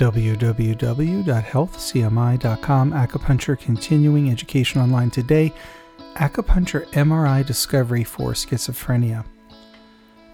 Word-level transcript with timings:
www.healthcmi.com. 0.00 2.92
Acupuncture 2.92 3.58
continuing 3.58 4.30
education 4.30 4.80
online 4.80 5.10
today. 5.10 5.52
Acupuncture 6.14 6.86
MRI 6.92 7.46
discovery 7.46 8.02
for 8.02 8.32
schizophrenia. 8.32 9.26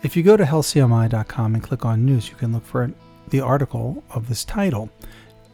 If 0.04 0.16
you 0.16 0.22
go 0.22 0.36
to 0.36 0.44
healthcmi.com 0.44 1.54
and 1.54 1.64
click 1.64 1.84
on 1.84 2.06
news, 2.06 2.30
you 2.30 2.36
can 2.36 2.52
look 2.52 2.64
for 2.64 2.92
the 3.28 3.40
article 3.40 4.04
of 4.10 4.28
this 4.28 4.44
title. 4.44 4.88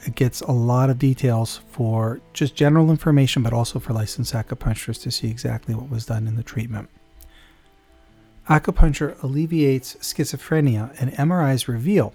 It 0.04 0.14
gets 0.14 0.42
a 0.42 0.52
lot 0.52 0.90
of 0.90 0.98
details 0.98 1.62
for 1.68 2.20
just 2.34 2.54
general 2.54 2.90
information, 2.90 3.42
but 3.42 3.54
also 3.54 3.78
for 3.78 3.94
licensed 3.94 4.34
acupuncturists 4.34 5.00
to 5.04 5.10
see 5.10 5.30
exactly 5.30 5.74
what 5.74 5.88
was 5.88 6.04
done 6.04 6.26
in 6.26 6.36
the 6.36 6.42
treatment. 6.42 6.90
Acupuncture 8.50 9.16
alleviates 9.22 9.94
schizophrenia, 9.96 10.94
and 11.00 11.12
MRIs 11.12 11.66
reveal 11.66 12.12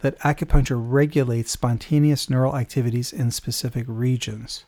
that 0.00 0.18
acupuncture 0.20 0.80
regulates 0.80 1.50
spontaneous 1.50 2.30
neural 2.30 2.56
activities 2.56 3.12
in 3.12 3.30
specific 3.30 3.84
regions. 3.86 4.64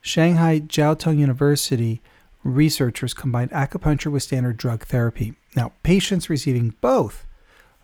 Shanghai 0.00 0.60
Jiao 0.60 0.98
Tong 0.98 1.18
University 1.18 2.02
researchers 2.44 3.14
combined 3.14 3.50
acupuncture 3.52 4.10
with 4.10 4.24
standard 4.24 4.56
drug 4.56 4.84
therapy. 4.84 5.34
Now, 5.54 5.72
patients 5.82 6.28
receiving 6.28 6.74
both 6.80 7.26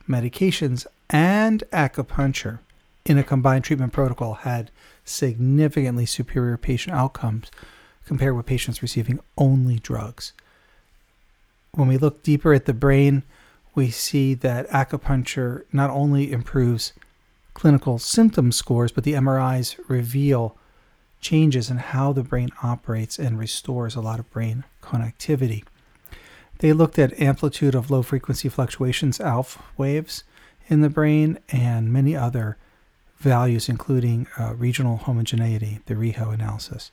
medications 0.09 0.87
and 1.11 1.63
acupuncture 1.73 2.59
in 3.05 3.19
a 3.19 3.25
combined 3.25 3.65
treatment 3.65 3.93
protocol 3.93 4.35
had 4.35 4.71
significantly 5.05 6.07
superior 6.07 6.57
patient 6.57 6.97
outcomes 6.97 7.51
compared 8.05 8.37
with 8.37 8.47
patients 8.47 8.83
receiving 8.83 9.21
only 9.37 9.79
drugs. 9.79 10.33
When 11.73 11.89
we 11.89 11.99
look 11.99 12.23
deeper 12.23 12.53
at 12.53 12.65
the 12.65 12.75
brain, 12.75 13.23
we 13.75 13.91
see 13.91 14.35
that 14.35 14.69
acupuncture 14.71 15.65
not 15.73 15.91
only 15.91 16.33
improves 16.33 16.93
clinical 17.55 17.99
symptom 17.99 18.53
scores, 18.53 18.93
but 18.93 19.05
the 19.05 19.15
MRIs 19.15 19.77
reveal 19.89 20.57
changes 21.21 21.71
in 21.71 21.79
how 21.79 22.13
the 22.13 22.23
brain 22.23 22.51
operates 22.63 23.19
and 23.19 23.39
restores 23.39 23.97
a 23.97 24.01
lot 24.01 24.21
of 24.21 24.31
brain 24.31 24.65
connectivity. 24.83 25.65
They 26.59 26.73
looked 26.73 26.99
at 26.99 27.21
amplitude 27.21 27.75
of 27.75 27.91
low 27.91 28.03
frequency 28.03 28.49
fluctuations, 28.49 29.21
alpha 29.21 29.63
waves 29.77 30.25
in 30.69 30.81
the 30.81 30.91
brain, 30.91 31.39
and 31.51 31.93
many 31.93 32.17
other 32.17 32.57
values, 33.19 33.69
including 33.69 34.27
uh, 34.39 34.55
regional 34.55 34.97
homogeneity, 34.99 35.81
the 35.87 35.95
REHO 35.95 36.31
analysis. 36.31 36.93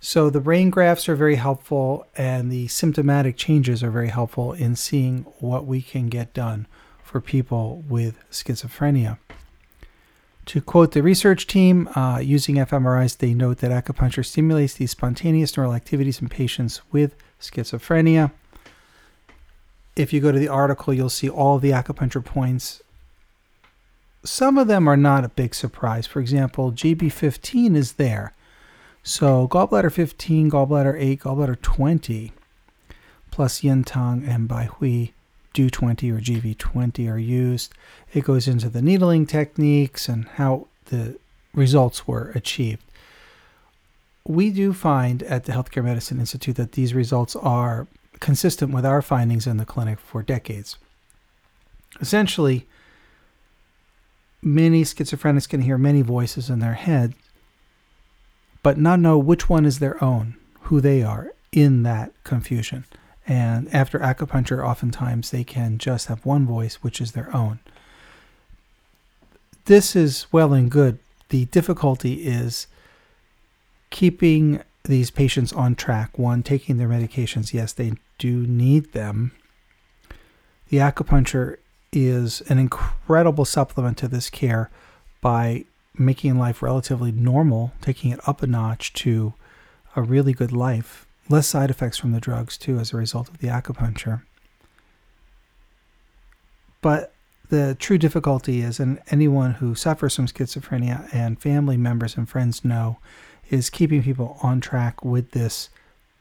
So 0.00 0.30
the 0.30 0.40
brain 0.40 0.70
graphs 0.70 1.08
are 1.08 1.16
very 1.16 1.36
helpful, 1.36 2.06
and 2.16 2.50
the 2.50 2.68
symptomatic 2.68 3.36
changes 3.36 3.82
are 3.82 3.90
very 3.90 4.08
helpful 4.08 4.52
in 4.52 4.76
seeing 4.76 5.22
what 5.40 5.66
we 5.66 5.82
can 5.82 6.08
get 6.08 6.34
done 6.34 6.66
for 7.02 7.20
people 7.20 7.82
with 7.88 8.18
schizophrenia. 8.30 9.18
To 10.46 10.60
quote 10.60 10.92
the 10.92 11.02
research 11.02 11.48
team, 11.48 11.88
uh, 11.96 12.18
using 12.18 12.54
fMRIs, 12.56 13.18
they 13.18 13.34
note 13.34 13.58
that 13.58 13.72
acupuncture 13.72 14.24
stimulates 14.24 14.74
these 14.74 14.92
spontaneous 14.92 15.56
neural 15.56 15.74
activities 15.74 16.20
in 16.20 16.28
patients 16.28 16.82
with 16.92 17.16
schizophrenia. 17.40 18.30
If 19.96 20.12
you 20.12 20.20
go 20.20 20.30
to 20.30 20.38
the 20.38 20.46
article, 20.46 20.94
you'll 20.94 21.08
see 21.08 21.28
all 21.28 21.58
the 21.58 21.70
acupuncture 21.70 22.24
points. 22.24 22.80
Some 24.22 24.56
of 24.56 24.68
them 24.68 24.86
are 24.86 24.96
not 24.96 25.24
a 25.24 25.30
big 25.30 25.54
surprise. 25.54 26.06
For 26.06 26.20
example, 26.20 26.70
GB15 26.70 27.74
is 27.74 27.94
there. 27.94 28.32
So 29.08 29.46
gallbladder 29.46 29.92
15, 29.92 30.50
gallbladder 30.50 30.96
8, 30.98 31.20
gallbladder 31.20 31.62
20, 31.62 32.32
plus 33.30 33.62
yin 33.62 33.84
tang 33.84 34.24
and 34.26 34.48
bai 34.48 34.64
hui 34.64 35.12
Du 35.52 35.70
20 35.70 36.10
or 36.10 36.18
GV20 36.18 37.08
are 37.08 37.16
used. 37.16 37.72
It 38.12 38.24
goes 38.24 38.48
into 38.48 38.68
the 38.68 38.82
needling 38.82 39.24
techniques 39.24 40.08
and 40.08 40.26
how 40.26 40.66
the 40.86 41.16
results 41.54 42.08
were 42.08 42.32
achieved. 42.34 42.82
We 44.24 44.50
do 44.50 44.72
find 44.72 45.22
at 45.22 45.44
the 45.44 45.52
Healthcare 45.52 45.84
Medicine 45.84 46.18
Institute 46.18 46.56
that 46.56 46.72
these 46.72 46.92
results 46.92 47.36
are 47.36 47.86
consistent 48.18 48.74
with 48.74 48.84
our 48.84 49.02
findings 49.02 49.46
in 49.46 49.58
the 49.58 49.64
clinic 49.64 50.00
for 50.00 50.20
decades. 50.20 50.78
Essentially, 52.00 52.66
many 54.42 54.82
schizophrenics 54.82 55.48
can 55.48 55.62
hear 55.62 55.78
many 55.78 56.02
voices 56.02 56.50
in 56.50 56.58
their 56.58 56.74
head, 56.74 57.14
but 58.66 58.76
not 58.76 58.98
know 58.98 59.16
which 59.16 59.48
one 59.48 59.64
is 59.64 59.78
their 59.78 60.02
own, 60.02 60.34
who 60.62 60.80
they 60.80 61.00
are 61.00 61.32
in 61.52 61.84
that 61.84 62.12
confusion. 62.24 62.84
And 63.24 63.72
after 63.72 64.00
acupuncture, 64.00 64.66
oftentimes 64.66 65.30
they 65.30 65.44
can 65.44 65.78
just 65.78 66.08
have 66.08 66.26
one 66.26 66.44
voice, 66.46 66.82
which 66.82 67.00
is 67.00 67.12
their 67.12 67.32
own. 67.32 67.60
This 69.66 69.94
is 69.94 70.26
well 70.32 70.52
and 70.52 70.68
good. 70.68 70.98
The 71.28 71.44
difficulty 71.44 72.26
is 72.26 72.66
keeping 73.90 74.64
these 74.82 75.12
patients 75.12 75.52
on 75.52 75.76
track. 75.76 76.18
One, 76.18 76.42
taking 76.42 76.76
their 76.76 76.88
medications. 76.88 77.54
Yes, 77.54 77.72
they 77.72 77.92
do 78.18 78.48
need 78.48 78.94
them. 78.94 79.30
The 80.70 80.78
acupuncture 80.78 81.58
is 81.92 82.40
an 82.48 82.58
incredible 82.58 83.44
supplement 83.44 83.96
to 83.98 84.08
this 84.08 84.28
care 84.28 84.70
by 85.20 85.66
making 85.98 86.38
life 86.38 86.62
relatively 86.62 87.12
normal, 87.12 87.72
taking 87.80 88.10
it 88.10 88.20
up 88.28 88.42
a 88.42 88.46
notch 88.46 88.92
to 88.94 89.34
a 89.94 90.02
really 90.02 90.32
good 90.32 90.52
life 90.52 91.06
less 91.28 91.46
side 91.46 91.70
effects 91.70 91.98
from 91.98 92.12
the 92.12 92.20
drugs 92.20 92.56
too 92.56 92.78
as 92.78 92.92
a 92.92 92.96
result 92.96 93.28
of 93.28 93.38
the 93.38 93.48
acupuncture. 93.48 94.22
But 96.80 97.12
the 97.48 97.76
true 97.78 97.98
difficulty 97.98 98.60
is, 98.60 98.80
and 98.80 99.00
anyone 99.10 99.54
who 99.54 99.74
suffers 99.74 100.16
from 100.16 100.26
schizophrenia 100.26 101.08
and 101.12 101.40
family 101.40 101.76
members 101.76 102.16
and 102.16 102.28
friends 102.28 102.64
know, 102.64 102.98
is 103.50 103.70
keeping 103.70 104.02
people 104.02 104.38
on 104.42 104.60
track 104.60 105.04
with 105.04 105.30
this 105.30 105.70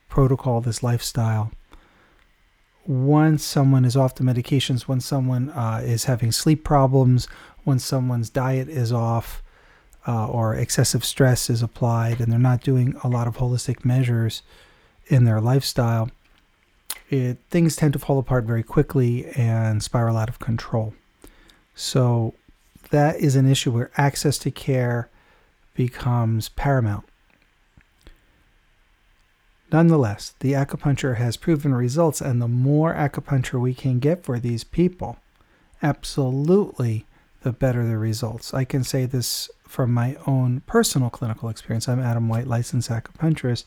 protocol, 0.08 0.62
this 0.62 0.84
lifestyle. 0.84 1.52
Once 2.86 3.44
someone 3.44 3.84
is 3.84 3.96
off 3.96 4.16
the 4.16 4.24
medications, 4.24 4.84
when 4.84 5.02
someone 5.02 5.50
uh, 5.52 5.82
is 5.84 6.06
having 6.06 6.32
sleep 6.32 6.64
problems, 6.64 7.28
when 7.64 7.80
someone's 7.80 8.30
diet 8.30 8.70
is 8.70 8.92
off, 8.92 9.42
uh, 10.08 10.28
or 10.28 10.54
excessive 10.54 11.04
stress 11.04 11.50
is 11.50 11.62
applied, 11.62 12.20
and 12.20 12.32
they're 12.32 12.40
not 12.40 12.62
doing 12.62 12.96
a 13.04 13.08
lot 13.08 13.28
of 13.28 13.38
holistic 13.38 13.84
measures, 13.84 14.44
in 15.08 15.26
their 15.26 15.42
lifestyle, 15.42 16.10
it, 17.10 17.38
things 17.50 17.76
tend 17.76 17.94
to 17.94 18.00
fall 18.00 18.18
apart 18.18 18.46
very 18.46 18.64
quickly 18.64 19.26
and 19.36 19.84
spiral 19.84 20.18
out 20.18 20.30
of 20.30 20.40
control. 20.40 20.94
So 21.76 22.34
that 22.90 23.18
is 23.18 23.36
an 23.36 23.50
issue 23.50 23.72
where 23.72 23.92
access 23.98 24.38
to 24.40 24.52
care 24.52 25.10
becomes 25.74 26.50
paramount. 26.50 27.06
Nonetheless, 29.72 30.36
the 30.40 30.54
acupuncture 30.54 31.18
has 31.18 31.38
proven 31.38 31.74
results, 31.74 32.22
and 32.22 32.42
the 32.42 32.48
more 32.48 32.94
acupuncture 32.94 33.60
we 33.60 33.74
can 33.74 34.00
get 34.00 34.24
for 34.24 34.40
these 34.40 34.64
people, 34.64 35.18
absolutely 35.84 37.06
the 37.46 37.54
better 37.54 37.88
the 37.88 37.98
results. 37.98 38.56
I 38.56 38.66
can 38.66 38.84
say 38.84 39.06
this 39.06 39.52
from 39.68 39.94
my 39.94 40.18
own 40.26 40.62
personal 40.62 41.12
clinical 41.12 41.48
experience. 41.48 41.88
I'm 41.88 42.00
Adam 42.00 42.28
White, 42.28 42.48
licensed 42.48 42.90
acupuncturist 42.90 43.66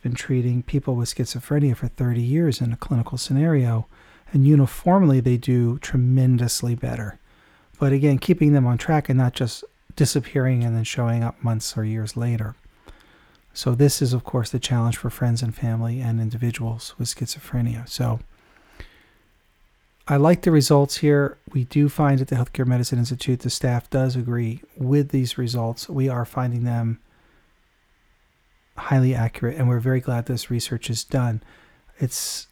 I've 0.00 0.02
been 0.02 0.14
treating 0.14 0.62
people 0.62 0.94
with 0.94 1.14
schizophrenia 1.14 1.74
for 1.74 1.88
30 1.88 2.20
years 2.20 2.60
in 2.60 2.70
a 2.70 2.76
clinical 2.76 3.16
scenario, 3.16 3.86
and 4.30 4.46
uniformly 4.46 5.20
they 5.20 5.38
do 5.38 5.78
tremendously 5.78 6.74
better. 6.74 7.18
But 7.78 7.94
again, 7.94 8.18
keeping 8.18 8.52
them 8.52 8.66
on 8.66 8.76
track 8.76 9.08
and 9.08 9.16
not 9.16 9.32
just 9.32 9.64
disappearing 9.96 10.62
and 10.62 10.76
then 10.76 10.84
showing 10.84 11.24
up 11.24 11.42
months 11.42 11.78
or 11.78 11.84
years 11.84 12.14
later. 12.14 12.56
So, 13.54 13.74
this 13.74 14.02
is, 14.02 14.12
of 14.12 14.22
course, 14.22 14.50
the 14.50 14.60
challenge 14.60 14.98
for 14.98 15.08
friends 15.08 15.42
and 15.42 15.54
family 15.54 16.00
and 16.00 16.20
individuals 16.20 16.94
with 16.98 17.08
schizophrenia. 17.08 17.88
So, 17.88 18.20
I 20.10 20.16
like 20.16 20.42
the 20.42 20.50
results 20.50 20.96
here. 20.96 21.38
We 21.52 21.62
do 21.66 21.88
find 21.88 22.20
at 22.20 22.26
the 22.26 22.34
Healthcare 22.34 22.66
Medicine 22.66 22.98
Institute, 22.98 23.38
the 23.38 23.48
staff 23.48 23.88
does 23.90 24.16
agree 24.16 24.60
with 24.76 25.10
these 25.10 25.38
results. 25.38 25.88
We 25.88 26.08
are 26.08 26.24
finding 26.24 26.64
them 26.64 26.98
highly 28.76 29.14
accurate, 29.14 29.56
and 29.56 29.68
we're 29.68 29.78
very 29.78 30.00
glad 30.00 30.26
this 30.26 30.50
research 30.50 30.90
is 30.90 31.04
done. 31.04 31.44
It's 32.00 32.48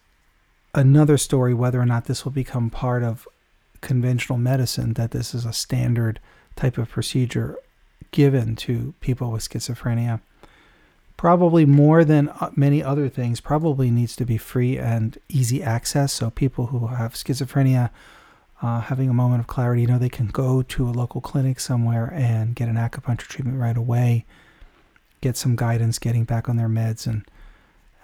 another 0.72 1.18
story 1.18 1.52
whether 1.52 1.80
or 1.80 1.84
not 1.84 2.04
this 2.04 2.24
will 2.24 2.30
become 2.30 2.70
part 2.70 3.02
of 3.02 3.26
conventional 3.80 4.38
medicine, 4.38 4.92
that 4.92 5.10
this 5.10 5.34
is 5.34 5.44
a 5.44 5.52
standard 5.52 6.20
type 6.54 6.78
of 6.78 6.88
procedure 6.88 7.58
given 8.12 8.54
to 8.54 8.94
people 9.00 9.32
with 9.32 9.42
schizophrenia. 9.42 10.20
Probably 11.18 11.66
more 11.66 12.02
than 12.04 12.30
uh, 12.30 12.50
many 12.56 12.82
other 12.82 13.10
things, 13.10 13.42
probably 13.42 13.90
needs 13.90 14.16
to 14.16 14.24
be 14.24 14.38
free 14.38 14.78
and 14.78 15.18
easy 15.28 15.62
access. 15.62 16.14
So 16.14 16.30
people 16.30 16.68
who 16.68 16.86
have 16.86 17.12
schizophrenia, 17.12 17.90
uh, 18.62 18.80
having 18.80 19.10
a 19.10 19.14
moment 19.14 19.40
of 19.40 19.46
clarity, 19.46 19.82
you 19.82 19.88
know, 19.88 19.98
they 19.98 20.08
can 20.08 20.28
go 20.28 20.62
to 20.62 20.88
a 20.88 20.90
local 20.90 21.20
clinic 21.20 21.60
somewhere 21.60 22.10
and 22.14 22.54
get 22.54 22.70
an 22.70 22.76
acupuncture 22.76 23.28
treatment 23.28 23.58
right 23.58 23.76
away 23.76 24.24
get 25.20 25.36
some 25.36 25.56
guidance 25.56 25.98
getting 25.98 26.24
back 26.24 26.48
on 26.48 26.56
their 26.56 26.68
meds 26.68 27.06
and 27.06 27.24